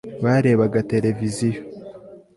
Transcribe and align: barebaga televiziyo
barebaga 0.23 0.79
televiziyo 0.91 1.61